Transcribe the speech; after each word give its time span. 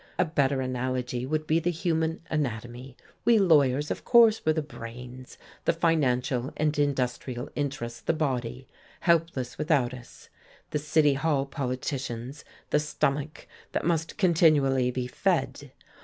A 0.17 0.25
better 0.25 0.61
analogy 0.61 1.27
would 1.27 1.45
be 1.45 1.59
the 1.59 1.69
human 1.69 2.21
anatomy: 2.31 2.97
we 3.23 3.37
lawyers, 3.37 3.91
of 3.91 4.03
course, 4.03 4.43
were 4.43 4.51
the 4.53 4.63
brains; 4.63 5.37
the 5.65 5.73
financial 5.73 6.51
and 6.57 6.79
industrial 6.79 7.51
interests 7.53 8.01
the 8.01 8.11
body, 8.11 8.67
helpless 9.01 9.59
without 9.59 9.93
us; 9.93 10.29
the 10.71 10.79
City 10.79 11.13
Hall 11.13 11.45
politicians, 11.45 12.43
the 12.71 12.79
stomach 12.79 13.45
that 13.73 13.85
must 13.85 14.17
continually 14.17 14.89
be 14.89 15.05
fed. 15.05 15.71